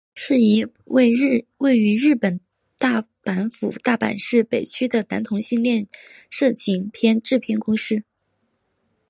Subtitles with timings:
[0.15, 1.11] 是一家位
[1.79, 2.39] 于日本
[2.79, 5.87] 大阪府大阪市北区的男同性恋
[6.31, 8.01] 色情片制片公司。